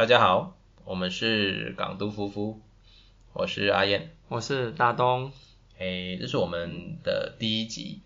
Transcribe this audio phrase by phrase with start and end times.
[0.00, 2.58] 大家好，我们是港都夫妇，
[3.34, 5.30] 我是阿燕，我是大东。
[5.76, 8.00] 诶，这是我们的第一集。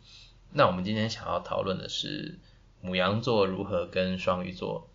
[0.50, 2.40] 那我们今天想要讨论的是
[2.80, 4.90] 母羊座如何跟双鱼座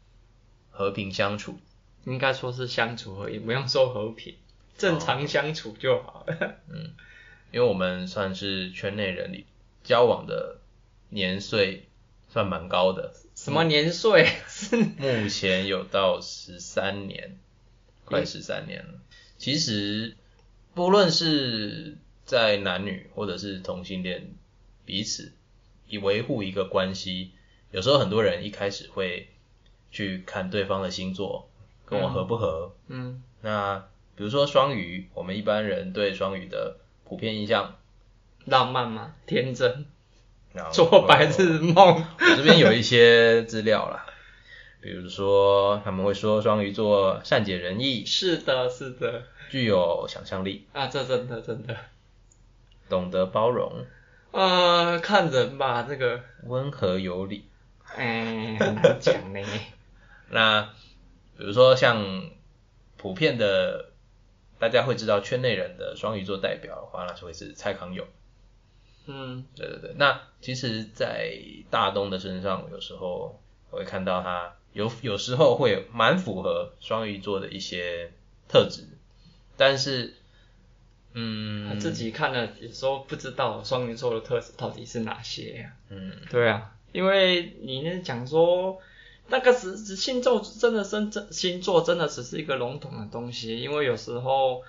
[0.71, 1.57] 和平相处。
[2.04, 4.36] 应该说是相处而已，不用说和平，
[4.77, 6.58] 正常相处就好了。
[6.67, 6.95] 嗯，
[7.53, 9.45] 因为我们算是圈内人里
[9.86, 10.58] 交往的
[11.08, 11.88] 年岁
[12.27, 13.13] 算蛮高的。
[13.41, 14.27] 什么年岁？
[14.99, 17.38] 目前有到十三年，
[18.03, 18.95] 快十三年了。
[19.38, 20.17] 其实
[20.75, 24.33] 不论是在男女或者是同性恋，
[24.85, 25.31] 彼此
[25.88, 27.31] 以维护一个关系，
[27.71, 29.30] 有时候很多人一开始会
[29.89, 31.47] 去看对方的星座。
[31.85, 32.75] 跟我合不合？
[32.88, 36.75] 嗯，那比如说双鱼，我们一般人对双鱼的
[37.05, 37.77] 普遍印象，
[38.44, 39.16] 浪漫吗？
[39.25, 39.86] 天真，
[40.72, 42.05] 做白日梦。
[42.19, 44.05] 我这边有一些资料啦，
[44.81, 51.75] 比如说他们会说双鱼座善解人意，是的，是的，具有想象力啊，这真的真的，
[52.89, 53.86] 懂得包容，
[54.31, 57.45] 呃，看人吧，这个温和有礼，
[57.95, 59.39] 哎，很难讲呢，
[60.30, 60.70] 那。
[61.38, 62.31] 比如说像
[62.97, 63.92] 普遍的，
[64.59, 68.05] 大家会知道圈内人的双鱼座代表的话，那就会是蔡康永。
[69.09, 69.95] 嗯，对对对。
[69.97, 71.35] 那其实，在
[71.69, 73.39] 大东的身上，有时候
[73.71, 78.11] 我会看到他有有时候会蛮符合双鱼座的一些
[78.47, 78.83] 特质，
[79.57, 80.13] 但是，
[81.13, 85.73] 嗯，自己看了有时候不知道双鱼座的特质到底是哪些呀？
[85.89, 88.80] 嗯，对啊，因为你那讲说。
[89.31, 94.63] 那个是星座真的真真星座真的只是一个笼统的东西，因为有时候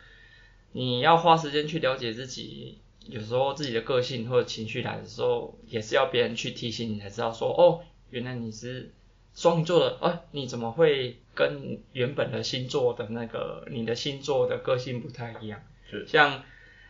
[0.72, 2.78] 你要花时间去了解自己，
[3.10, 8.92] 有时候自己的个性或者情绪来的时候，也是要别人去提醒你才知道说，哦，原来你是
[9.34, 15.60] 双鱼座的，哎，你怎么会跟原本的星座的那个你的星座的个性不太一样？
[15.90, 16.42] 是像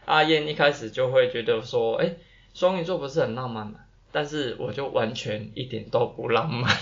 [0.05, 2.17] 阿燕一开始就会觉得说，哎，
[2.55, 3.81] 双鱼座不是很浪漫嘛？
[4.13, 6.77] 但是我就完全一点都不浪漫。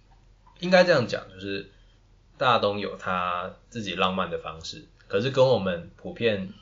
[0.60, 1.70] 应该这样讲，就是
[2.36, 6.52] 大东有他自己浪漫的方式，可是跟我们普遍，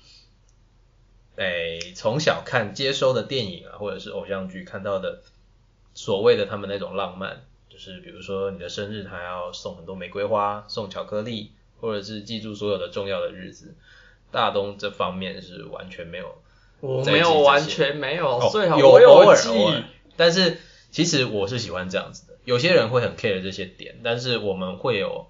[1.37, 5.21] 诶从小看接收的电影啊，或者是偶像剧看到的
[5.95, 13.75] 所谓的他们那种浪漫，就是比如说你的生日他要送很多玫瑰花，送巧克力，或者是记住所有的重要的日子，
[14.31, 16.39] 大东这方面是完全没有，
[16.81, 19.85] 我没有完全没有，最好有偶尔偶尔，
[20.17, 20.59] 但是
[20.91, 22.35] 其实我是喜欢这样子的。
[22.45, 25.27] 有些人会很 care 这些点，但是我们会有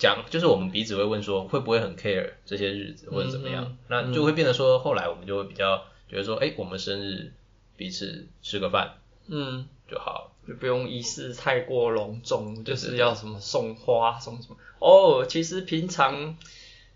[0.00, 3.76] 讲，就是我们彼此会问说，会不会很 care 这些日子或者怎么样？
[3.86, 7.32] 那就会变得说，后来我们就会比较觉得说，哎，我们生日
[7.76, 8.94] 彼此吃个饭，
[9.28, 14.56] 嗯，就好，就不用仪式太过隆重，就是要什么送花送什么。
[14.78, 16.36] 哦，其实平常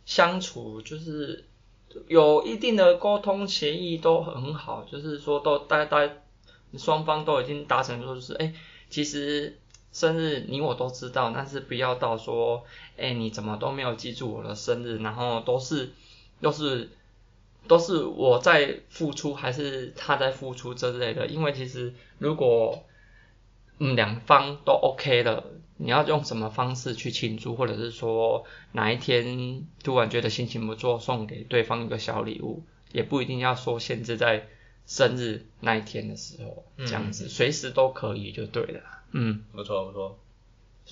[0.06, 1.44] 相处就是
[2.08, 6.12] 有一定的沟通协议都很好，就是说都大家大家
[6.78, 8.54] 双方都已经达成说，就是哎。
[8.90, 9.58] 其实
[9.94, 12.64] 生日你我都知道，但是不要到说，
[12.98, 15.92] 哎，你怎么都没有记住我的生日，然后都是
[16.42, 16.90] 都是
[17.68, 21.28] 都是我在付出，还是他在付出之类的。
[21.28, 22.84] 因为其实如果
[23.78, 25.44] 嗯两方都 OK 了，
[25.76, 34.48] 你要用什么方式去庆祝，或者是说哪一天突然觉得心情不错，送给对方一个小礼物，也不一定要说限制在。
[34.86, 38.82] 生日那一天的时候，这样子随时都可以就对了。
[39.16, 40.18] 嗯，不错不错。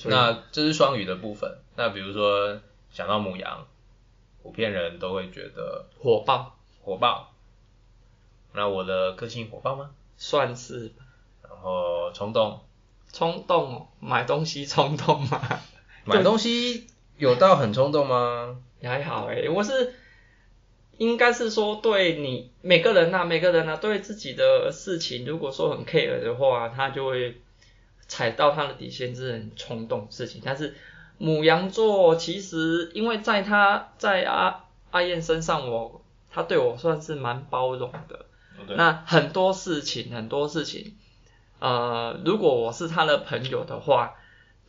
[0.05, 1.59] 那这是双鱼的部分。
[1.77, 2.61] 那比如说
[2.93, 3.67] 想到母羊，
[4.43, 7.33] 普遍人都会觉得火爆，火爆。
[8.53, 9.91] 那我的个性火爆吗？
[10.17, 10.93] 算是。
[11.43, 12.61] 然后冲动，
[13.13, 15.61] 冲动买东西冲动吗？
[16.07, 16.87] 买东西
[17.19, 18.57] 有到很冲动吗？
[18.81, 19.95] 也还好诶，我是。
[20.99, 27.41] 应该是说，对你每个人呐，每个人呐，对自己的事情，如果说很 care 的话，他就会
[28.13, 30.43] 踩到他的底线，是很冲动事情。
[30.45, 30.75] 但是
[31.17, 38.27] 母羊座其实，因为在他在阿阿燕身上，我他对我算是蛮包容的。
[38.77, 40.99] 那很多事情，很多事情，
[41.59, 44.17] 呃，如果我是他的朋友的话，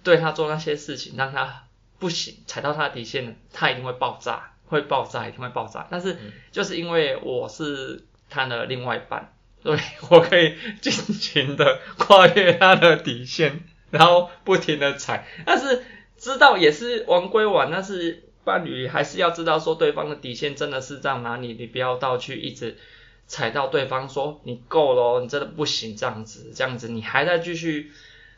[0.04, 1.66] 对他做那些事情，让他
[2.00, 4.52] 不行，踩到他的底线，他一定会爆炸。
[4.68, 5.86] 会爆炸，一定会爆炸。
[5.92, 6.18] 但是
[6.52, 9.33] 就是因为我是他的另外一半，
[9.64, 9.80] 所以
[10.10, 15.26] 我可以尽情的跨越他的底线，然后不停的踩。
[15.46, 15.84] 但是
[16.18, 22.78] 知道也是玩归玩，但是伴侣还是要知道说对方的底线真的是在哪里，你不要到去一直
[23.26, 27.92] 踩到对方说你够了，你真的不行这样子，这样子你还在继续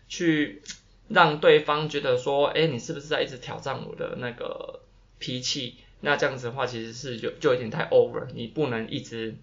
[0.07, 0.61] 去
[1.07, 4.81] 让对方觉得说，哎，你是不是在一直挑战我的那个
[5.17, 5.77] 脾气？
[6.01, 9.35] 那这样子的话，其实是就就有点太 over，你不能一直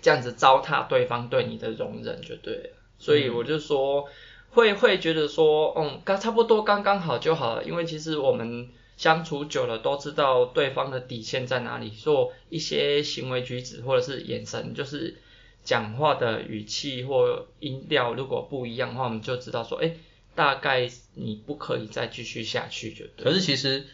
[0.00, 2.70] 这样子糟蹋对方对你的容忍，就对了。
[2.98, 4.08] 所以我就说，
[4.50, 15.16] 会会觉得说，嗯，刚差不多刚刚好就好了，因为其实我们相处久了，都知道对方的底线在哪里，做一些行为举止或者是眼神，就是
[15.62, 19.94] 讲话的语气或音调，如果不一样的话，我们就知道说，哎。
[20.34, 23.24] 大概你不可以再继续下去，就对。
[23.24, 23.88] 可是其实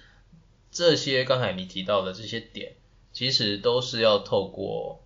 [0.71, 2.75] 这些刚才你提到的这些点，
[3.15, 5.03] 其实都是要透过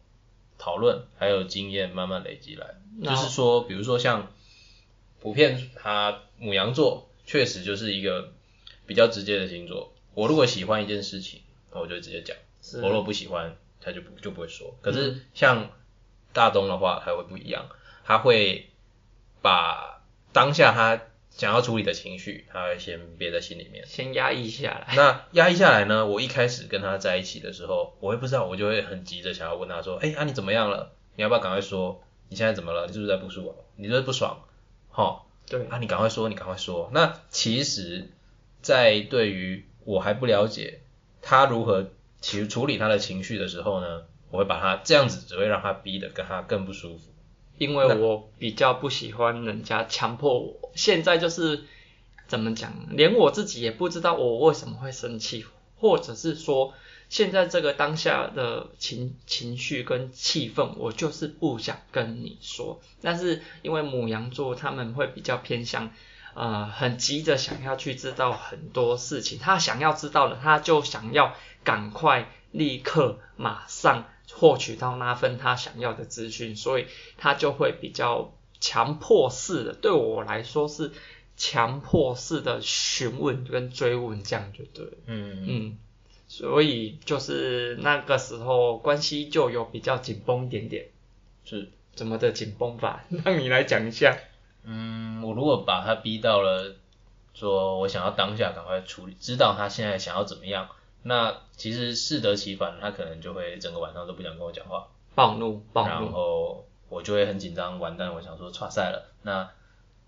[0.58, 2.74] 讨论还有经验慢慢累积来。
[3.02, 4.32] 就是说，比如说像
[5.20, 8.32] 普遍他母羊座确实就是一个
[8.86, 9.94] 比较直接的星座。
[10.14, 11.40] 我如果喜欢一件事情，
[11.72, 12.36] 那我就直接讲；
[12.82, 14.76] 我如果不喜欢，他就不就不会说。
[14.82, 15.70] 可是像
[16.32, 17.68] 大东的话，他会不一样，
[18.04, 18.70] 他会
[19.40, 20.02] 把
[20.32, 21.00] 当下他。
[21.30, 24.94] 想要处理的情绪，他会先憋在心里面，先压抑下来。
[24.96, 26.06] 那压抑下来呢？
[26.06, 30.92] 我一开始跟他在一起的时候，我也不知道，我就会很急着想要问他说：“哎，啊你怎么样了？
[31.14, 32.02] 你要不要赶快说？
[32.28, 32.86] 你现在怎么了？
[32.86, 33.54] 你是不是在不舒服？
[33.76, 34.44] 你是不是不爽？
[34.90, 36.90] 哈，对啊，你赶快说，你赶快说。
[36.92, 38.10] 那其实，
[38.60, 40.80] 在对于我还不了解
[41.22, 41.90] 他如何
[42.20, 47.12] 其实处理他的情绪的时候呢，我会把他这样子，只会让他逼得跟他更不舒服。
[47.58, 51.64] 因为我比较不喜欢人家强迫我，现在就是
[52.26, 55.44] 怎么讲，连我自己也不知道我为什么会生气，
[55.76, 56.72] 或者是说
[57.08, 62.80] 现在这个当下的情情绪跟气氛，我就是不想跟你说。
[63.02, 65.90] 但是因为母羊座他们会比较偏向，
[66.34, 71.34] 呃，很急着想要去知道很多事情，他想要知道了，他就想要
[71.64, 74.04] 赶快立刻马上。
[74.38, 76.86] 获取到那份他想要的资讯，所以
[77.16, 80.92] 他就会比较强迫式的，对我来说是
[81.36, 84.86] 强迫式的询问跟追问，这样就对。
[85.06, 85.78] 嗯嗯，
[86.28, 90.86] 所以就是那个时候关系就有比较紧绷一点点。
[91.44, 93.04] 是怎么的紧绷法？
[93.24, 94.16] 让你来讲一下。
[94.62, 96.76] 嗯，我如果把他逼到了，
[97.34, 100.68] 说我想要当下赶快处理，知道他现在想要怎么样。
[101.08, 109.50] 那其实适得其反，他可能就会整个晚上都不想跟我讲话，暴怒，暴怒，然后我就会很紧张，完蛋，我想说，差赛了，那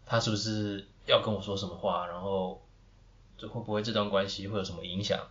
[0.05, 2.61] 他是不是要跟我说什么话，然后
[3.39, 5.29] 这会不会这段关系会有什么影响？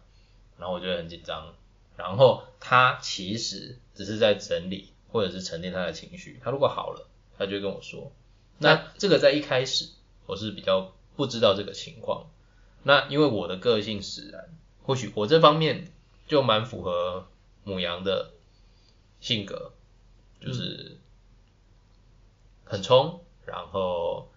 [0.57, 1.53] 然后我就会很紧张，
[1.95, 7.07] 然后他其实只是在整理或者是沉淀他的情绪，他如果好了，
[7.37, 8.11] 他就跟我说，
[8.57, 9.89] 那这个在一开始
[10.25, 12.25] 我是比较不知道这个情况，
[12.81, 14.49] 那因为我的个性使然。
[14.89, 15.91] 或许我这方面
[16.27, 17.27] 就蛮符合
[17.63, 18.31] 母羊的
[19.21, 19.71] 性格，
[20.41, 20.97] 就是
[22.63, 24.31] 很冲，然后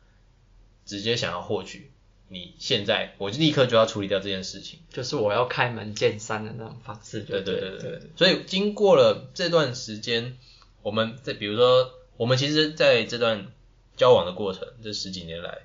[0.84, 1.90] 直接想要获取
[2.28, 7.20] 你现在，我立刻就要处理掉这件事情，就是我要开门见山的那种方式。
[7.22, 8.02] 对对对对。
[8.14, 10.36] 所以经过了这段时间，
[10.82, 13.50] 我们在比如说，我们其实在这段
[13.96, 15.62] 交往的过程，这十几年来，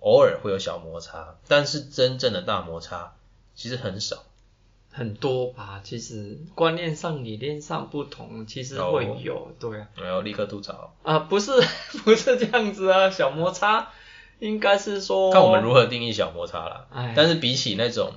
[0.00, 3.12] 偶尔会有小摩擦，但是真正的大摩擦。
[3.56, 4.22] 其实很少，
[4.92, 5.80] 很多吧。
[5.82, 9.88] 其实观念上、理念上不同，其实会有，对啊。
[9.96, 11.50] 没有立刻吐槽啊，不是
[12.04, 13.90] 不是这样子啊，小摩擦
[14.38, 16.86] 应该是说看我们如何定义小摩擦啦。
[17.16, 18.12] 但是比起那种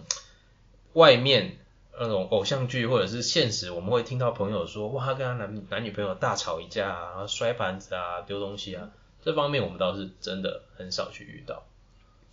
[0.93, 1.57] 外面
[1.97, 8.89] 那种偶像剧或者是现实，我们会听到朋友说，哇，他跟他男男女朋友大吵一架啊，摔盘子啊，丢东西啊，
[9.23, 11.63] 这方面我们倒是真的很少去遇到。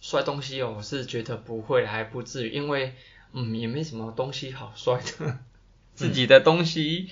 [0.08, 2.94] 摔东西哦，我是觉得不会，还不至于，因为
[3.32, 5.38] 嗯也没什么东西好摔的，
[5.96, 7.10] 自己的东西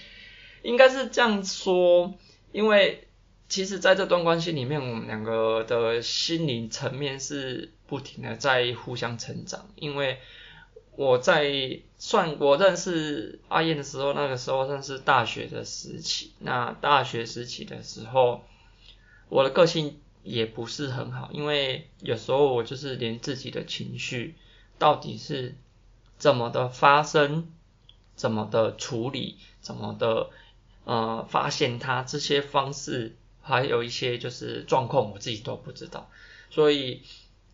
[0.63, 2.15] 应该是这样说，
[2.53, 3.09] 因为
[3.49, 10.21] 其实在这段关系里面，我们两个的心灵层面是不停的在互相成长，因为
[10.95, 18.45] 我在算我认识阿燕的时候，那个时候算是大学的时期，那大学时期的时候，
[19.29, 19.99] 我的个性。
[20.25, 24.35] 也不是很好，因为有时候我就是连自己的情绪
[24.79, 25.55] 到底是
[26.19, 27.53] 怎么的发生、
[28.17, 30.31] 怎么的处理、怎么的
[30.85, 36.11] 呃发现它这些方式，还有一些就是状况，我自己都不知道。
[36.51, 37.03] 所以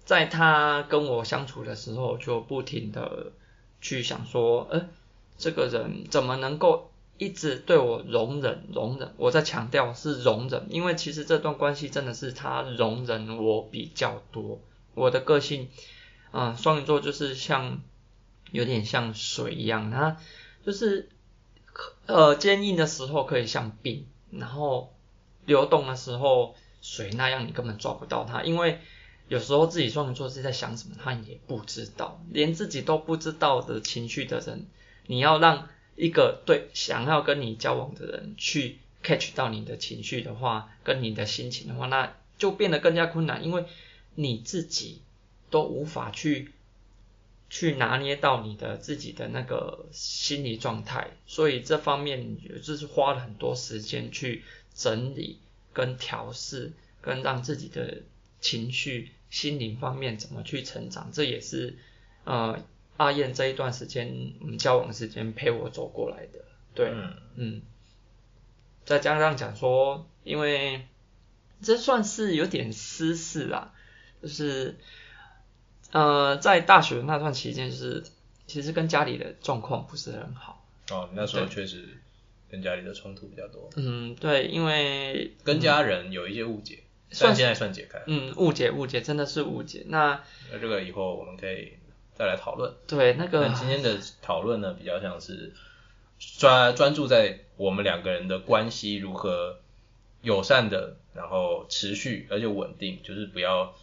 [0.05, 3.33] 在他跟我相处的时候，就不停的
[3.81, 4.89] 去想说，呃，
[5.37, 6.90] 这个人怎么能够？
[7.21, 14.59] 一直对我容忍容忍，我在强调是容忍，因为其实这段关系真的是他容忍我比较多。
[14.95, 15.69] 我的个性，
[16.31, 17.83] 啊，双鱼座就是像
[18.53, 20.17] 有点像水一样，它
[20.65, 21.11] 就是
[22.07, 24.95] 呃坚硬的时候可以像冰，然后
[25.45, 28.81] 流动的时候水那样，你根本抓不到它，因为
[29.29, 34.67] 有时候自己双鱼座是在想什么，他也不知道，连自己都不知道的情绪的人，
[35.07, 35.69] 你要让
[36.00, 43.66] 一个对想要跟你交往的人去 catch 到你的情绪的话，跟你的心情的话，那就变得更加困难，因为
[44.14, 45.02] 你自己
[45.50, 46.52] 都无法去
[47.50, 54.42] 去拿捏到你的自己的那个心理状态，所以这方面就是花了很多时间去
[54.75, 55.38] 整理、
[55.75, 58.02] 跟调试、跟让自己的
[58.40, 61.76] 情绪、心灵方面怎么去成长，这也是
[62.25, 62.62] 呃
[63.00, 66.45] 阿燕这一段时间我们交往时间陪我走过来的。
[66.75, 67.62] 对，嗯嗯，
[68.85, 70.87] 再加上讲说，因为
[71.62, 73.73] 这算是有点私事啦，
[74.21, 74.76] 就是
[75.92, 78.04] 呃，在大学那段期间，就是
[78.47, 80.62] 其实跟家里的状况不是很好。
[80.90, 81.88] 哦，你那时候确实
[82.50, 86.80] 跟家里的冲突比较多，嗯，对，因为跟家人有一些误解，
[87.11, 88.02] 算但现在算解开。
[88.07, 89.87] 嗯误解误解真的是误解。
[89.87, 91.73] 那那这个以后我们可以
[92.21, 92.75] 再来讨论。
[92.87, 95.55] 对那个今天的讨论呢，比较像是
[96.19, 99.59] 专专注在我们两个人的关系如何
[100.21, 103.75] 友善的，然后持续而且稳定，就是不要，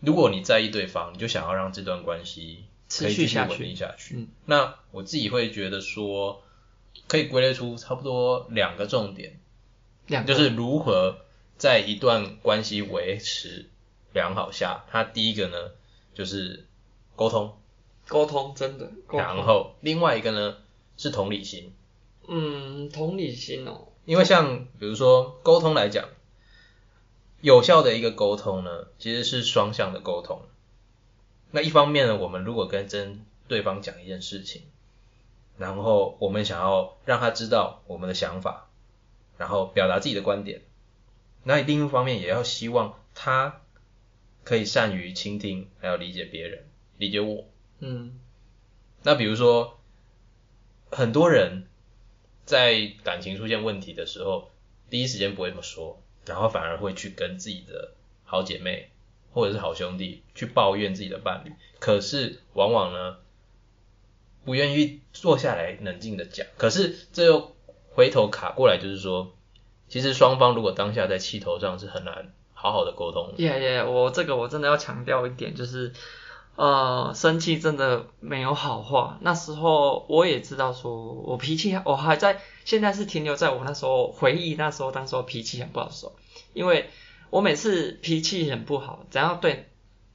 [0.00, 4.16] 如果你在意对方，你就想要让这段关系可以继续持续下去稳定下去。
[4.16, 6.42] 嗯那我自己会觉得说，
[7.06, 9.38] 可以归类出差不多两个重点，
[10.08, 11.18] 两个就是如何
[11.56, 13.70] 在一段关系维持
[14.12, 15.70] 良好下，它第一个呢
[16.14, 16.66] 就是
[17.16, 17.56] 沟通，
[18.08, 19.20] 沟通真的沟通。
[19.20, 20.56] 然后另外一个呢
[20.96, 21.72] 是同理心，
[22.26, 26.08] 嗯同理心哦，因为像比如说沟通来讲，
[27.40, 30.42] 有效的一个沟通呢，其实是双向的沟通。
[31.50, 34.62] 那一方面呢，我们如果跟真对方讲一件事情，
[35.56, 38.68] 然后我们想要让他知道我们的想法，
[39.38, 40.62] 然后表达自己的观点，
[41.44, 43.60] 那另一方面也要希望他
[44.42, 46.66] 可以善于倾听，还有理解别人，
[46.98, 47.44] 理解我。
[47.80, 48.18] 嗯
[49.02, 49.78] 那比如说，
[50.90, 51.66] 很多人
[52.46, 54.50] 在感情出现问题的时候，
[54.88, 57.92] 第一时间不会这么说，然后反而会去跟自己的
[58.24, 58.90] 好姐妹
[59.32, 63.18] 或者是好兄弟去抱怨自己的伴侣，可是往往呢，
[64.44, 67.54] 不愿意坐下来冷静的讲，可是这又
[67.90, 69.34] 回头卡过来，就是说，
[69.88, 73.42] 其实双方如果当下在气头上是很难好好的沟通的。
[73.42, 75.92] 耶耶，我这个我真的要强调一点，就是
[76.56, 79.18] 呃，生气真的没有好话。
[79.22, 86.14] 那时候我也知道说，我脾气我还在，现在是停留在我那时候回忆那时候，当时候脾气很不好受，
[86.52, 86.90] 因为
[87.30, 89.68] 我每次脾气很不好，只要对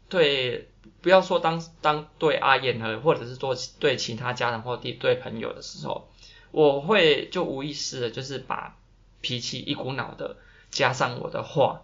[0.07, 0.69] 对，
[1.01, 6.07] 不要说当当对阿燕和或者是做对其他家人或对对朋友的时候，
[6.51, 8.77] 我会就无意识的，就是把
[9.19, 10.37] 脾气一股脑的
[10.71, 11.81] 加上我的话，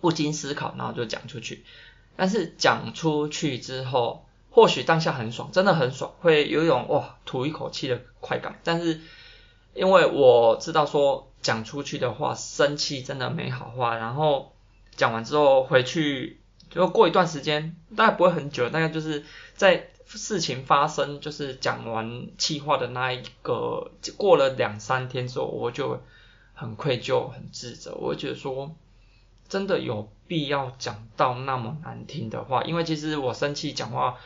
[0.00, 1.64] 不经思考，然后就讲出去。
[2.16, 8.60] 但是讲出去之后，或许当下很爽，真的很爽，会有一种哇吐一口气的快感。
[8.62, 9.00] 但是
[9.74, 14.54] 因为我知道说讲出去的话，生气真的没好话，然后
[14.94, 16.40] 讲完之后回去，
[16.70, 19.24] 就过一段时间，大概不会很久，大概就是
[19.56, 26.00] 在事情发生，就是讲完气话的那一个，过了两三天之后，我就
[26.52, 28.74] 很愧疚、很自责，我会觉得说。
[29.54, 32.64] 真的有必要讲到那么难听的话？
[32.64, 34.18] 因为其实我生气讲话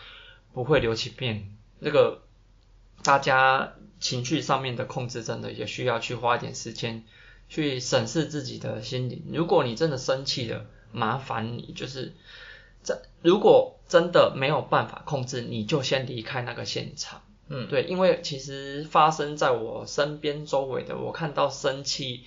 [0.55, 2.23] 不会留情面，那个
[3.03, 7.05] 大家情绪上面的控制，真的也需要去花一点时间
[7.51, 9.23] 去审视自己的心理。
[9.31, 12.15] 如果你真的生气了，麻烦你就是
[12.83, 17.21] 这，如果真的没有办法控制，你就先离开那个现场。
[17.49, 22.25] 嗯，对，因为其实发生在我身边周围的，我看到生气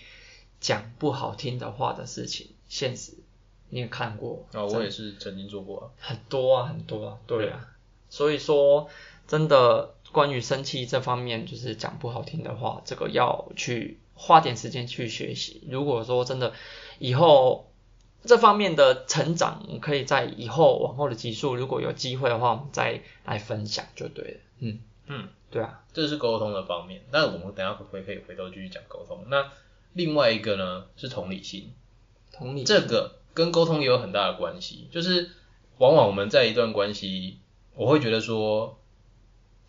[0.60, 3.12] 讲不好听的话的事情，现实
[3.70, 5.84] 你也看过啊、我也是曾经做过啊。
[6.00, 7.68] 很多啊，很多啊，对啊，
[8.10, 8.90] 所以说
[9.28, 15.62] 真的关于生气这方面，就是讲不好听的话，这个要去花点时间去学习。
[15.70, 16.54] 如果说真的
[16.98, 17.70] 以后
[18.24, 24.40] 这方面的成长，可以在以后往后的集数，如果有机会的话，我们再来分享就对了。
[24.60, 27.02] 嗯嗯，对啊，这是沟通的方面。
[27.12, 29.26] 那我们等一下回可以回头继续讲沟通。
[29.28, 29.52] 那
[29.92, 31.74] 另外一个呢是同理心，
[32.32, 34.88] 同理这个跟沟通也有很大的关系。
[34.92, 35.32] 就是
[35.78, 37.40] 往往我们在一段关系，
[37.76, 38.80] 我会觉得说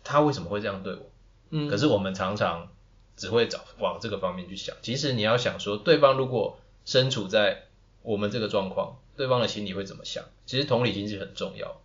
[0.03, 1.11] 他为什么会这样对我？
[1.49, 2.69] 嗯，可是我们常常
[3.15, 4.75] 只会找往这个方面去想。
[4.81, 7.65] 其实你要想说，对方如果身处在
[8.01, 10.25] 我们这个状况，对方的心里会怎么想？
[10.45, 11.79] 其实同理心是很重要。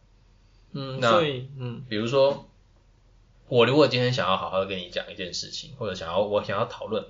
[0.73, 2.49] 嗯，那所以嗯比如说，
[3.49, 7.05] 我如果今天想要好好的跟你讲一件事情，或者想要我想要讨论，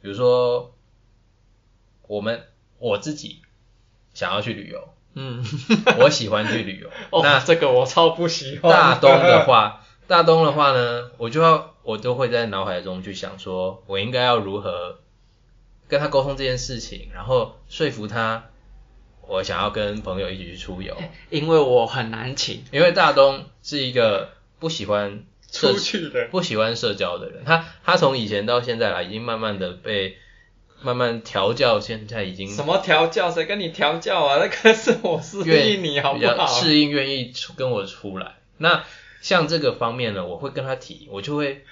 [0.00, 0.74] 比如说
[2.06, 2.44] 我们
[2.82, 3.38] 我自己
[4.12, 5.44] 想要去旅游，嗯，
[6.00, 6.90] 我喜欢去旅游。
[7.10, 8.72] 哦，那这个我超不喜欢。
[8.72, 14.98] 大东的话， 大东的话呢，我就要我都会在脑海中去想说，我应该要如何
[15.86, 18.46] 跟他沟通这件事情，然后说服他，
[19.28, 20.96] 我想要跟朋友一起去出游。
[21.30, 26.26] 因为我很难请因为大东是一个不喜欢社出去的。
[26.32, 30.16] 不喜欢社交的人，他他从以前到现在来，已经慢慢的被
[30.82, 33.30] 慢慢调教，现在已经什么调教？
[33.30, 34.36] 谁跟你调教啊？
[34.38, 36.46] 那个是我适愿应你好不好？
[36.46, 38.36] 适应，愿意出跟我出来。
[38.58, 38.84] 那
[39.20, 41.64] 像这个方面呢，我会跟他提，我就会，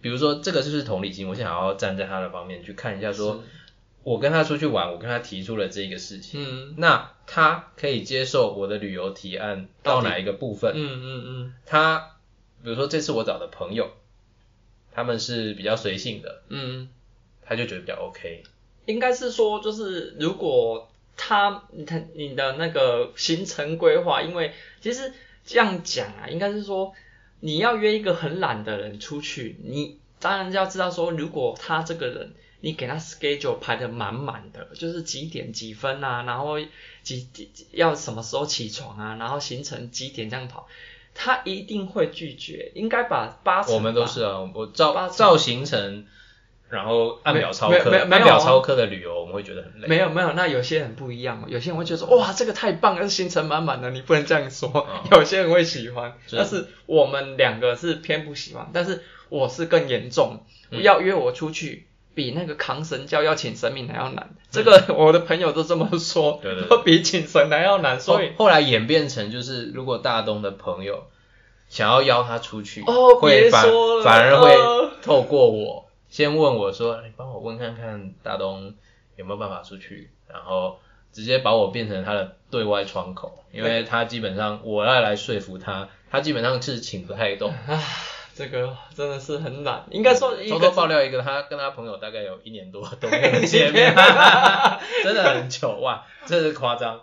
[0.00, 3.42] 比如说这个就是同理心，我想要站在他的方面去看一下说，
[4.04, 10.72] 我跟他出去玩，我跟他提出了这个事情，嗯那他可以接受我的旅游提案到哪一个部分？
[10.74, 12.16] 嗯嗯嗯他
[12.62, 13.90] 比如说这次我找的朋友，
[14.92, 16.88] 他们是比较随性的，嗯，
[17.48, 18.42] 他就觉得比较 OK。
[18.86, 25.12] 应该是说，就是如果他他你的那个行程规划，因为其实
[25.44, 26.92] 这样讲啊，应该是说
[27.40, 32.34] 你要约一个很懒的人出去，你当然要知道说，如果他这个人。
[32.60, 36.58] 你给他 schedule 排的满满的，就是几点几分啊，然后
[37.04, 40.66] 几几要什么时候起床啊，然后行程几点这样跑，
[41.14, 42.72] 他一定会拒绝。
[42.74, 46.04] 应该把八成我们都是啊，我八照照行程，
[46.68, 49.88] 然后按表操课，没有没有啊按表操课的旅游，我们会觉得很累。
[49.88, 54.68] 没有没有，那有些人不一样哦，有些人会觉得说哇这个太棒了，行程满满的，你不能这样说。
[54.68, 61.86] 哦有些人会喜欢，但是我们两个是偏不喜欢，但是我是更严重，嗯要约我出去。
[62.14, 71.04] 比那个扛神教要请神明还要难，这个我的朋友都这么说，嗯 对对对都比请神还要难，所以后后来演变成就是，如果大东的朋友
[71.68, 73.62] 想要邀他出去，哦会反
[74.20, 78.74] 而会呃透过我先问我说，你帮我问看看大东
[79.16, 80.78] 有没有办法出去，然后
[81.12, 87.52] 直接把我变成他的对外窗口，因为他基本上我要来说服他，他基本上是请不太动。
[87.66, 87.82] 唉，
[88.34, 93.94] 这个真的是很懒，应该说偷偷爆料一个，他跟他朋友大概有一年多都没有见面，
[95.02, 97.00] 真的很久哇，真是夸张。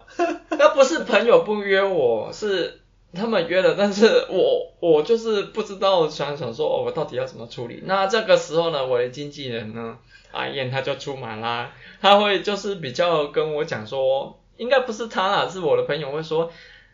[0.49, 2.81] 那不是朋友不约我，是
[3.15, 7.82] 他们约了，但是我我就是不知道想想说，哦，我到底要怎么处理。
[7.86, 9.97] 那这个时候呢，我的经纪人呢，
[10.32, 16.51] 阿燕他就出马啦，他会就是比较跟我讲说，应该不是他啦，是我的朋友会说，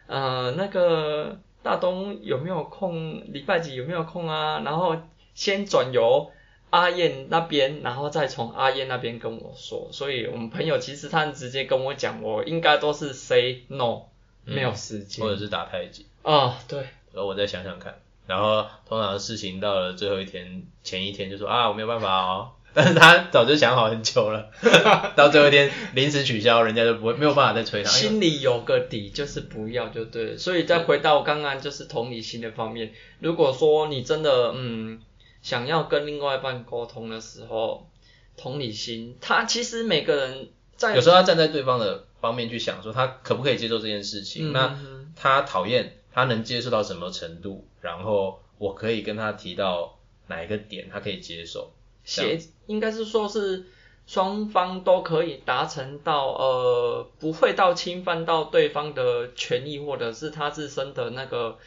[0.08, 3.34] 呃，那个大东有没有空？
[3.34, 4.62] 礼拜几有没有空啊？
[4.64, 4.96] 然后
[5.34, 6.32] 先转由。
[6.72, 14.04] 阿燕那边，然后再从阿燕那边跟我说，所以我们朋友其实他直接跟我讲，我应该都是 say no，、
[14.46, 16.80] 没有时间或者是打太极，啊，对，
[17.14, 24.50] 然后我再想想看，然后通常事情到了最后一天前一天就说啊我没有办法哦， 但是他早就想好很久了，
[25.16, 27.90] 到最后一天临时取消，人家就不会没有办法再催他。
[27.90, 30.38] 心里有个底，就是不要就对了。
[30.38, 35.02] 所以再回到刚刚就是同理心的方面，如果说你真的嗯
[35.42, 37.90] 想要跟另外一半沟通的时候，
[38.38, 49.98] 同理心，他其实每个人在有时候他站在对方的方面去想，说他可不可以接受这件事情，嗯那嗯他讨厌他能接受到什么程度，然后我可以跟他提到
[50.28, 51.72] 哪一个点他可以接受。
[52.04, 53.66] 协应该是说是
[54.08, 61.60] 双方都可以达成到呃不会到侵犯到对方的权益或者是他自身的那个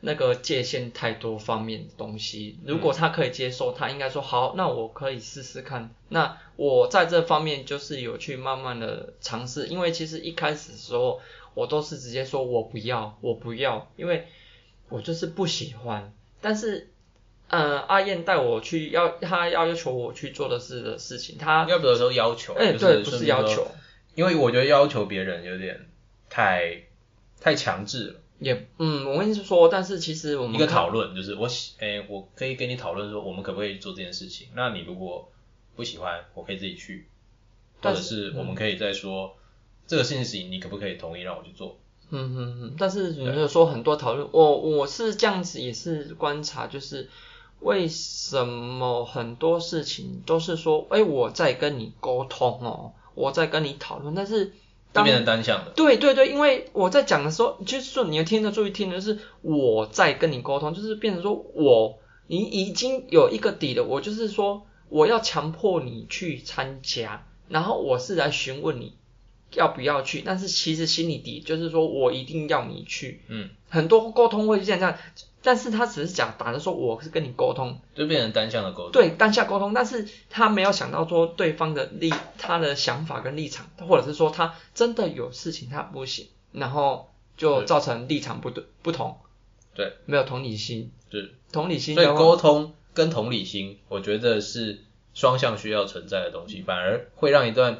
[0.00, 2.58] 那个界限太多方面的东西。
[2.66, 5.94] 如果他可以接受，他应该说好，那我可以试试看。
[6.08, 11.20] 那我在这方面就是有去慢慢的尝试，因为其实一开始的时候
[11.54, 14.26] 我都是直接说我不要，我不要，因为
[14.88, 16.90] 我就是不喜欢，但是。
[17.46, 23.70] 呃，阿燕带我去要，他要要求我去做的事的事情，他要不有时候要求，哎、就是对，不是要求，
[24.14, 25.86] 因为我觉得要求别人有点
[26.30, 26.84] 太
[27.38, 28.20] 太强制了。
[28.38, 34.48] 也嗯，我跟你说，但是其实我们一个讨论就是我喜，哎、我可以跟你讨论说我们可不可以做这件事情。
[34.54, 35.30] 那你如果
[35.76, 37.06] 不喜欢，我可以自己去，
[37.82, 39.36] 或者是是我们可以再说、
[39.86, 41.78] 这个事情你可不可以同意让我去做？
[42.10, 44.28] 嗯嗯嗯，但是有没有说很多讨论？
[44.30, 47.08] 我我是这样子，也是观察，就是
[47.60, 54.52] 为什么很多事情都是说，哎、我在跟你沟通哦，我在跟你讨论，但是
[54.92, 55.72] 当变成单向的。
[55.74, 68.94] 对对对，因为我在讲的时候，就是说你要听得注意听的是我在跟你沟通，就是变成说我你已经有一个底了，我就是说我要强迫你去参加，然后我是来询问你
[69.54, 74.98] 要不要去，但是其实心里底就是说我一定要你去，嗯，很多沟通会是这样这样，
[75.42, 78.92] 但是他只是讲打着说我是跟你沟通，就变成单向的沟通。
[78.92, 89.18] 对单向沟通，但是他没有想到说对方的立他的想法跟立场，或者是说他真的有事情他不行，然后就造成立场不对不同，
[89.74, 97.78] 对，没有同理心，对，同理心所以沟通跟同理心，我觉得是双向需要存在的东西，反而会让一段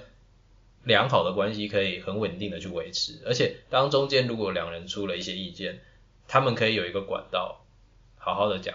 [0.85, 3.21] 良好的关系可以很稳定的去维持。
[3.27, 5.81] 而且当中间如果两人出了一些意见，
[6.29, 7.65] 他们可以有一个管道，
[8.17, 8.75] 好好的讲，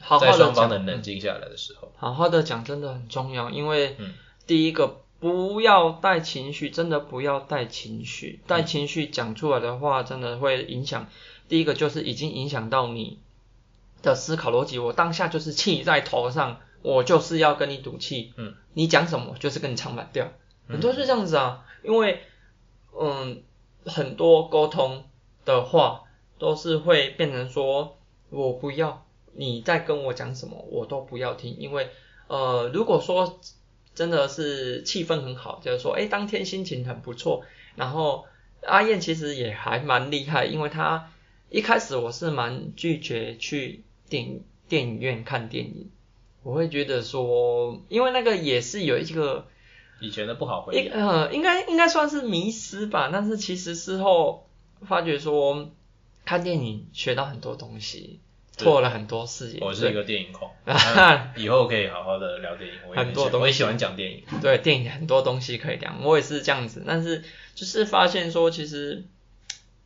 [0.00, 4.14] 好好的在双方讲能冷静下来的时候，好好的讲真的很重要，因为嗯。
[4.46, 11.08] 第一个不要带情绪，真的不要带情绪，带嗯情绪讲出来的话，真的会影响。
[11.48, 13.20] 第一个就是已经影响到你
[14.02, 20.32] 的思考逻辑，我当下就是气在头上，我就是要跟你赌气，嗯，你讲什么就是跟你唱反调，嗯
[20.68, 22.20] 很多是这样子啊，因为
[22.98, 23.42] 嗯，
[23.84, 25.04] 很多沟通
[25.44, 26.04] 的话
[26.38, 27.98] 都是会变成说
[28.30, 31.90] 我不要你在跟我讲什么，我都不要听，因为
[32.28, 33.40] 呃，如果说
[33.94, 37.44] 真的是气氛很好，就是说，哎，当天心情很不错，
[37.76, 38.24] 然后
[38.62, 41.10] 阿燕其实也还蛮厉害，因为她
[41.50, 45.90] 一开始我是蛮拒绝去电电影院看电影，
[46.42, 49.46] 我会觉得说，因为那个也是有一个
[50.04, 54.46] 以前的不好回忆，呃，应该应该算是迷失吧，但是其实事后
[54.86, 55.70] 发觉说，
[56.24, 58.20] 看电影学到很多东西，
[58.56, 58.64] 对。
[58.64, 59.60] 拓了很多视野。
[59.60, 60.50] 我是一个电影控，
[61.36, 69.04] 以后可以好好的聊电影，我也很多东西喜我也喜欢讲电影，对电影很多东西可以聊，我也是这样子，但是就是发现说，其实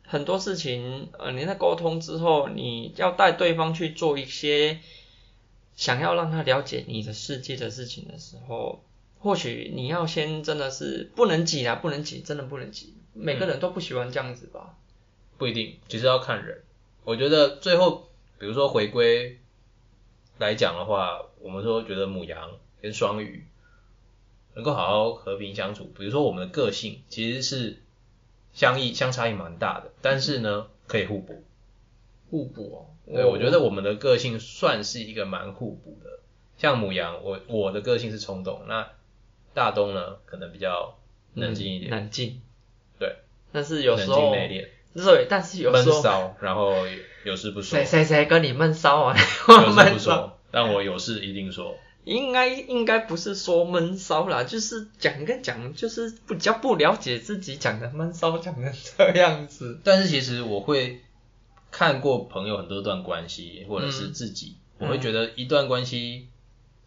[0.05, 4.79] 很多事情，呃，你在沟通之后，你要带对方去做一些
[5.75, 8.83] 想要让他了解你的世界的事情的时候，
[9.19, 14.75] 或许你要先真的是不能挤啊，不能挤，真的不能挤，每个人都不喜欢这样子吧。
[15.37, 16.63] 不一定，其实要看人。
[17.03, 19.39] 我觉得最后，比如说回归
[20.37, 22.51] 来讲的话，我们说觉得母羊
[22.81, 23.45] 跟双鱼
[24.55, 27.77] 能够好好和平相处，比如说我们的个性其实是
[28.53, 31.43] 相异相差异蛮大的，但是呢可以互补。
[32.29, 36.19] 互补哦，对，我觉得我们的个性算是一个蛮互补的。
[36.57, 38.87] 像母羊，我我的个性是冲动，那
[39.53, 40.97] 大东呢可能比较
[41.33, 42.41] 冷静一点，嗯冷静，
[42.99, 43.15] 对，
[43.51, 44.49] 但是有冷时候静内
[44.93, 46.73] 敛，对，但是有闷时候骚，然后
[47.23, 49.15] 有事不说谁，谁谁跟你闷骚啊？
[49.47, 49.93] 有事闷骚。
[49.93, 51.77] 不说，但我有事一定说。
[52.05, 58.73] 应该应该不是说闷骚啦，就是讲跟讲，就是比较不了解自己讲的闷骚讲成
[59.13, 59.79] 这样子。
[59.83, 61.01] 但是其实我会
[61.69, 66.29] 看过朋友很多段关系，或者是嗯自己，我会觉得一段关系，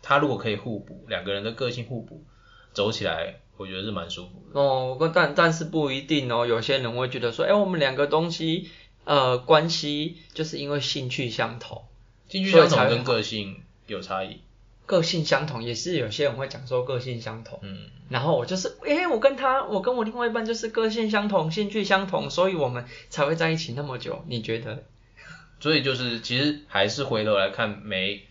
[0.00, 2.24] 他如果可以互补，两个人的个性互补，
[2.72, 4.60] 走起来，我觉得是蛮舒服的。
[4.60, 8.70] 哦，但但是不一定哦，有些人会觉得说，哎，我们两个东西
[9.04, 11.84] 呃关系就是因为兴趣相同，
[12.28, 14.40] 兴趣相同跟个性有差异，
[14.86, 17.58] 个性相同，也是有些人会讲说个性相同。
[17.62, 24.24] 嗯，然后我就是，哎，我跟他，我跟我另外一半就是个性相同，兴趣相同，所以我们才会在一起那么久。
[24.26, 24.84] 你觉得？
[25.60, 28.26] 所以就是其实还是回头来看每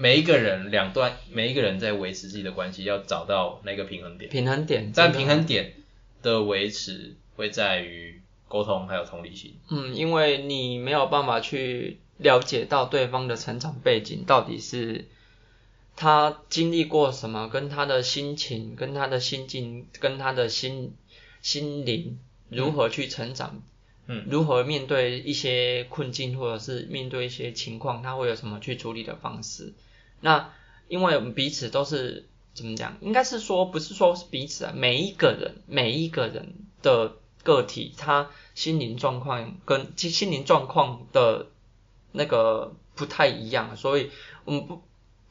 [0.00, 4.30] 每一个人两段，每一个人在维持自己的关系，要找到那个平衡点。
[4.30, 5.74] 平衡点，但平衡点
[6.22, 9.56] 的维持会在于沟通还有同理心。
[9.68, 15.04] 嗯，因为你没有办法去了解到对方的成长背景到底是
[15.96, 20.94] 他经历过什么，跟他的心情、跟他的心境、跟他的心
[21.42, 23.62] 心灵如何去成长，
[24.06, 29.74] 嗯，如何面对一些困境或者是面对一些情况，他会有什么去处理的方式？
[30.20, 30.52] 那
[30.88, 32.96] 因为我们彼此都是怎么讲？
[33.00, 41.46] 应该是说不是说是彼此啊，每一个人每一个人的个体，他心灵状况跟心心灵状况的
[42.12, 44.10] 那个不太一样，所以
[44.44, 44.82] 我们不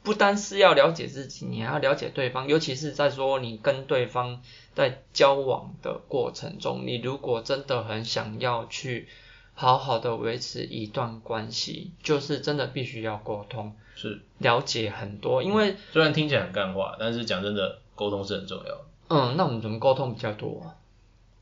[0.02, 4.42] 不单是要了解自己，你还要了解对方，尤其是在说你跟对方
[4.74, 9.08] 在交往的过程中，你如果真的很想要去
[9.54, 18.80] 好好的维持一段关系，就是真的必须要沟通，是，了解很多，因为虽然听起来很干话，但是讲真的，沟通是很重要的。
[19.08, 20.78] 嗯，那我们怎么沟通比较多啊？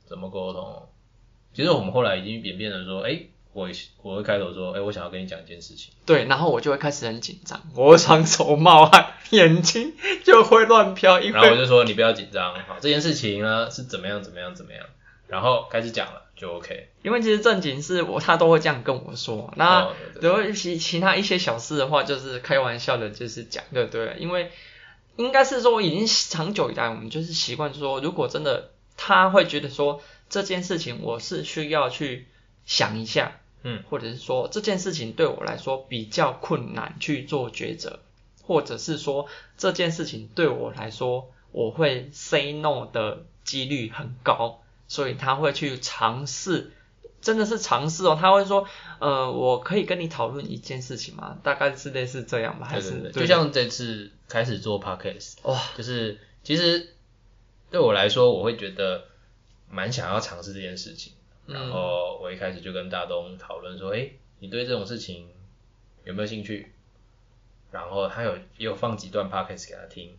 [0.07, 0.89] 怎么沟通？
[1.55, 3.21] 其实我们后来已经演变成说，哎、
[3.53, 3.69] 我
[4.03, 5.93] 我会开头说，哎、我想要跟你讲一件事情。
[6.07, 9.95] 对，然后我就会开始很紧张，我会双手冒汗，眼睛
[10.25, 14.87] 就会乱飘，因为然后我就说你不要紧张，好，这件事情呢是怎么样怎么样怎么样，
[15.29, 16.89] 然后开始讲了就 OK。
[17.03, 24.17] 因为其实正经是我他都会这样跟我说，那哦对对如果其其他一些小事的话，就是开玩笑的，就是讲，对不对？
[24.19, 24.51] 因为
[25.17, 32.27] 应该是说已经长久以来，我们就是习惯说，如果真的他会觉得说这件事情我是需要去
[32.67, 38.01] 想一下，嗯，或者是说这件事情对我来说比较困难去做抉择，
[38.43, 46.73] 或者是说这件事情对我来说我会 say no 的几率很高，所以他会去尝试，
[47.21, 48.19] 真的是尝试哦。
[48.21, 48.67] 他会说，
[48.99, 51.39] 呃，我可以跟你讨论一件事情吗？
[51.45, 56.95] 大概是类似这样吧，还是就像这次开始做 podcast，哇，就是其实
[57.71, 59.05] 对我来说，我会觉得
[59.71, 61.13] 蛮想要尝试这件事情。
[61.47, 65.29] 然后我一开始就跟大东讨论说，哎，你对这种事情
[66.05, 66.73] 有没有兴趣？
[67.71, 70.17] 然后他有也有放几段 podcast 给他听，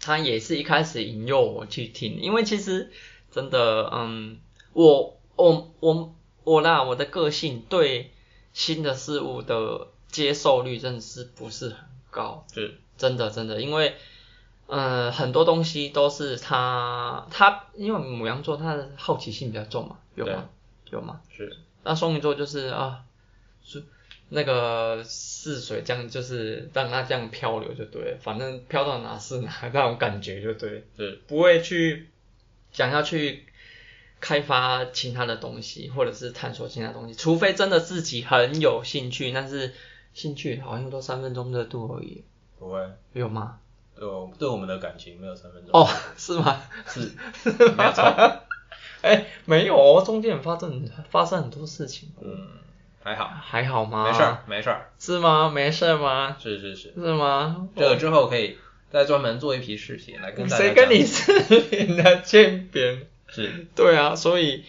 [0.00, 2.90] 他也是一开始引诱我去听，因为其实
[3.30, 4.38] 真的，嗯，
[4.72, 6.14] 我我我
[6.44, 8.12] 我啦，我的个性对
[8.52, 11.78] 新的事物的接受率真的是不是很
[12.10, 13.94] 高，是真的真的，因为
[14.66, 20.48] 嗯很多东西都是他他因为母羊座他的好奇心比较重嘛，有吗？
[20.90, 21.20] 有吗？
[21.30, 23.04] 是，那双鱼座就是啊
[23.62, 23.84] 是。
[24.32, 32.08] 那个似水这样，就是让它这样漂流就对，反正漂到哪是哪 那种感觉就对，对，不会去
[32.72, 33.46] 想要去
[34.20, 39.72] 开发其他的东西，或者是探索其他东西，除非真的自己很有兴趣，但是
[40.14, 42.24] 兴趣好像都三分钟热度而已。
[42.58, 42.80] 不会，
[43.12, 43.58] 有吗？
[43.94, 45.70] 对，对我们的感情没有三分钟。
[45.72, 46.62] 哦，是吗？
[46.86, 47.00] 是，
[47.76, 48.02] 没错。
[49.02, 52.10] 哎，没有，中间发生发生很多事情。
[52.20, 52.48] 嗯。
[53.02, 54.04] 还好，还好吗？
[54.04, 55.48] 没事儿，没事儿，是吗？
[55.48, 56.36] 没事吗？
[56.38, 57.66] 是是是，是吗？
[57.74, 58.58] 这个之后可以
[58.90, 63.06] 再专门做一批视频来跟大家谁跟你视频的见边？
[63.28, 64.64] 是，对啊，所以，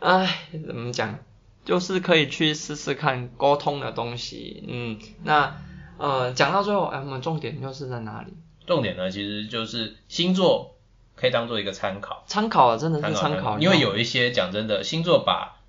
[0.00, 1.18] 唉，怎么讲？
[1.64, 4.64] 就是可以去试试看沟通的东西。
[4.68, 5.56] 嗯，那
[5.98, 8.32] 呃，讲到最后，哎，我们重点又是在哪里？
[8.66, 10.76] 重点呢，其实就是星座
[11.14, 12.24] 可以当做一个参考。
[12.26, 13.58] 参考啊，真的是参考。
[13.58, 15.60] 因为有一些讲真的，星座把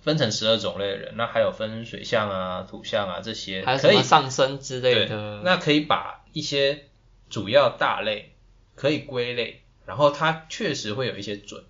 [0.00, 5.42] 分成十二种类的人，那还有分水象啊、土象啊这些还，可以上升之类的。
[5.44, 6.84] 那可以把一些
[7.32, 8.34] 主要大类
[8.74, 11.64] 可以归类，然后它确实会有一些准，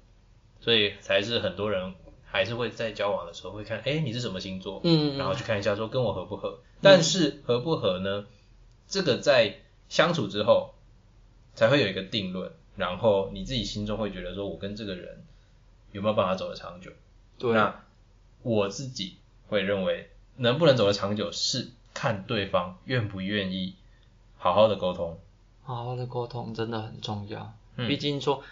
[0.61, 1.94] 所以才是很多人
[2.27, 4.81] 还是会在交往的时候会看，哎，你是什么星座？
[4.83, 6.59] 嗯，然后去看一下说跟我合不合。
[6.81, 8.27] 但是合不合呢？
[8.88, 10.75] 这个在相处之后
[11.55, 15.25] 才会有一个定论，然后你自己心中会觉得说我跟这个人
[15.92, 16.90] 有没有办法走得长久？
[17.38, 17.53] 对。
[17.53, 17.85] 那
[18.42, 23.77] 我自己会认为，能不能走得长久是看对方愿不愿意
[24.37, 25.20] 好好的沟通。
[25.64, 27.53] 好好的沟通真的很重要。
[27.88, 28.42] 毕竟说，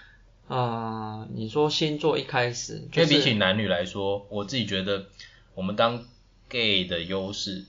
[0.49, 5.07] 呃，你说星座一开始，因为比起男女来说，我自己觉得
[5.55, 6.05] 我们当
[6.49, 7.65] gay 的优势，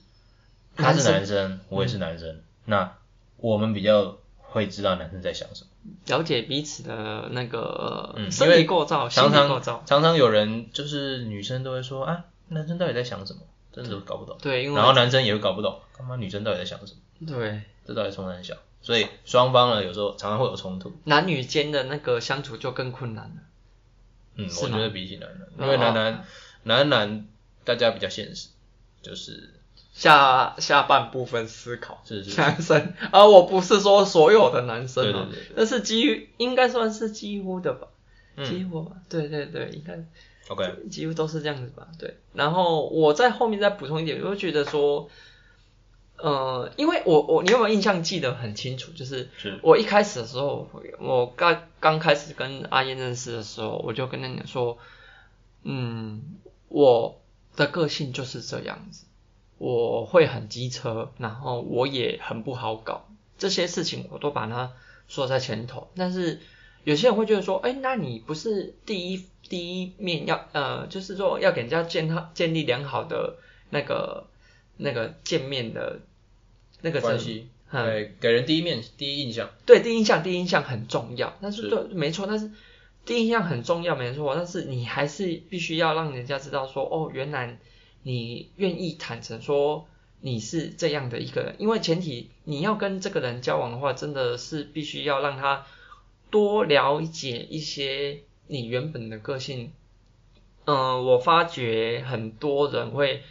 [0.75, 2.95] 他是男生，我也是男生，那
[3.37, 5.69] 我们比较会知道男生在想什么，
[6.07, 9.83] 了解彼此的那个身体构造、心理构造。
[9.85, 13.41] 常常有人就是女生都会说啊，男生到底在想什么？
[13.73, 14.37] 真的搞不懂。
[14.41, 17.27] 对，然后男生也会搞不懂，他妈女生到底在想什么？
[17.27, 18.57] 对，这到底从哪想？
[18.81, 20.91] 所以双方呢，有时候常常会有冲突。
[21.03, 23.35] 男女间的那个相处就更困难了。
[24.35, 26.25] 嗯，我觉得比起男人，因为男男
[26.63, 27.27] 男男
[27.63, 28.49] 大家比较现实，
[29.01, 29.55] 就是。
[29.93, 37.87] 下下半部分思考，是是男生，而我不是说所有的男生啊，但是几乎应该算是几乎的吧，
[38.45, 40.01] 几乎吧，对对对，应该
[40.47, 42.17] ，OK，几乎都是这样子吧，对。
[42.33, 45.09] 然后我在后面再补充一点，我就觉得说，
[46.21, 49.29] 呃，因为我我你有没有印象记得很清楚，就是
[49.61, 54.77] 我一开始的时候，我刚刚开始跟阿燕认识的时候，我就跟他讲说，
[55.63, 56.21] 嗯，
[56.69, 57.21] 我
[57.55, 59.05] 的个性就是这样子。
[59.57, 63.07] 我会很机车，然后我也很不好搞，
[63.37, 64.71] 这些事情我都把它
[65.07, 65.91] 说在前头。
[65.95, 66.39] 但是
[66.83, 73.35] 有些人会觉得说，哎，那你不是第一第一面要呃，就是说要给人家建好建立良好的
[73.69, 74.25] 那个
[74.77, 75.99] 那个见面的
[76.81, 81.37] 那个关系，对，给人第一面第一印象，对，第一印象第一印象很重要。
[81.41, 82.51] 但是对，没错，但是
[83.05, 84.35] 第一印象很重要，没错。
[84.35, 87.59] 但是你还是必须要让人家知道说，哦，原来。
[88.03, 89.87] 你愿意坦诚说
[90.21, 95.67] 你是这样的一个人，因为前提你要跟这个人交往的话，真的是必须要让他
[96.31, 99.71] 多了解一些你原本的个性。
[100.65, 103.21] 嗯，我发觉很多人会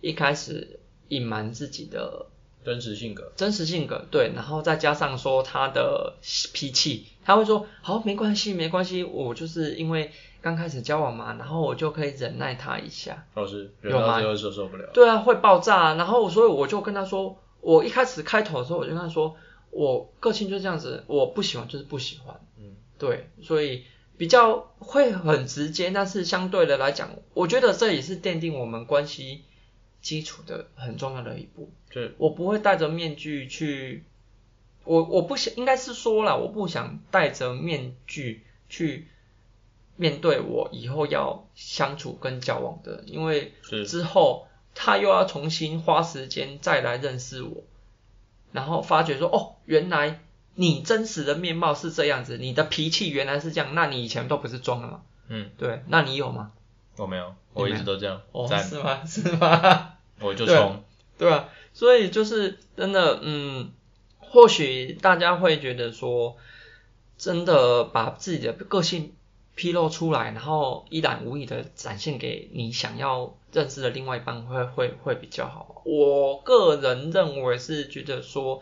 [0.00, 2.28] 一开始隐瞒自己的
[2.66, 6.16] 真实性格，真实性格对，然后再加上说他的
[6.52, 10.10] 脾气，他会说好没关系没关系，我就是因为。
[10.42, 13.26] 刚开始交往嘛，然后我就可以忍耐他一下。
[13.34, 14.88] 老师，忍到最后受受不了。
[14.94, 15.94] 对啊，会爆炸。
[15.94, 19.34] 然后所以我就跟他说，我一开始开头的时候我就跟他说，
[19.70, 22.38] 我个性就是这样子，我不喜欢就是不喜欢。
[22.60, 23.82] 嗯，对，所以
[24.16, 29.42] 比较会很直接，但是相对的来讲，我觉得这也是奠定我们关系
[30.06, 31.72] 基础的很重要的一步。
[31.90, 34.04] 是，我不会戴着面具去，
[34.84, 39.08] 我我不想，应该是说了，我不想戴着面具去。
[39.98, 43.54] 面对我以后要相处跟交往的，因为
[43.86, 47.64] 之后他又要重新花时间再来认识我，
[48.52, 50.20] 然后发觉说，哦，原来
[50.54, 55.00] 你真实的面貌是这样子，你的脾气原来是这样，那你以前都不是装的吗？
[55.28, 56.52] 嗯，对，那你有吗？
[56.98, 59.00] 我没有，我一直都这样，哦，是吗？
[59.08, 59.95] 是吗？
[60.26, 60.82] 我就对冲，
[61.18, 63.70] 对啊，所以就是真的，嗯，
[64.18, 66.36] 或许大家会觉得说，
[67.16, 69.14] 真的把自己的个性
[69.54, 75.82] 披露出来，然后一览无遗的展现给你想要认识的另外一半会会会比较好。
[75.84, 78.60] 我个人认为是觉得说，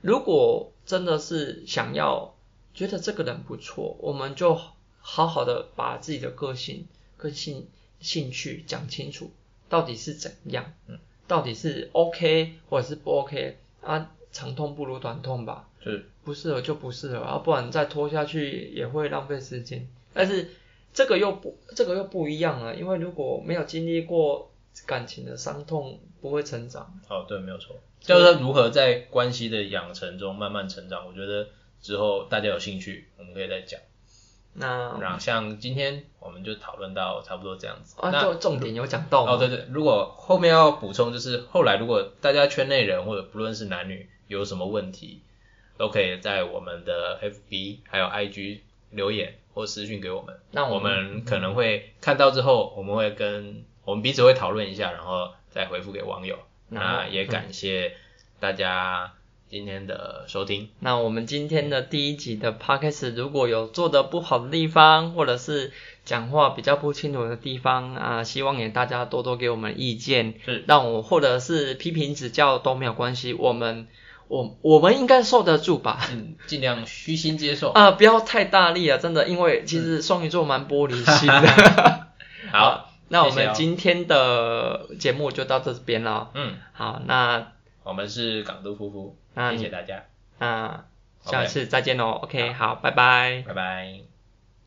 [0.00, 2.34] 如果真的是想要
[2.74, 4.58] 觉得这个人不错，我们就
[5.00, 7.68] 好好的把自己的个性跟兴
[8.00, 9.30] 兴趣讲清楚，
[9.72, 14.12] 到底是怎样，嗯，到底是 OK 或者是不 OK 啊？
[14.30, 19.88] 长痛不如短痛吧，是不适合就不适合啊，不然再拖下去也会浪费时间。
[20.12, 20.50] 但是
[20.92, 24.50] 这个又不，这个又不一样了，因为如果没有经历过
[24.84, 26.92] 感情的伤痛，不会成长。
[27.08, 31.48] 哦，对，没有错，就是如何在关系的养成中慢慢成长，我觉得
[31.80, 33.80] 之后大家有兴趣，我们可以再讲。
[34.54, 37.96] 那然后像今天我们就讨论到差不多这样子。
[38.00, 45.22] 啊，那重重点有讲到哦，对对，如果后面要补充，就是后来如果大家圈内人或者不论是男女有什么问题，
[45.78, 48.58] 都可以在我们的 FB 还有 IG
[48.90, 50.38] 留言或私讯给我们。
[50.50, 56.38] 那我们们可能会看到之后，我们会跟我们彼此会讨论一下，然后再回复给网友。
[56.68, 57.96] 那也感谢
[58.38, 59.12] 大家
[59.52, 60.70] 今天的收听。
[60.80, 65.72] 那我们今天的第一集的 podcast 如果有做的不好的地方，或者是
[66.06, 73.88] 讲话比较不清楚的地方啊，希望也大家多多给我们意见，是让我或者是批评指教都没有关系，我们
[74.26, 76.00] 我我们应该受得住吧？
[76.08, 77.72] 尽尽量虚心接受。
[77.72, 82.06] 啊，不要太大力啊，真的，因为其实双鱼座蛮玻璃心的。
[82.50, 86.30] 好，那我们今天的节目就到这边了。
[86.32, 87.51] 嗯，好，那
[87.84, 89.16] 我们是港都夫妇，
[89.50, 90.04] 谢谢大家，
[90.38, 90.84] 那
[91.20, 92.20] 下次再见喽。
[92.22, 93.42] OK，好，拜拜。
[93.46, 94.11] 拜拜。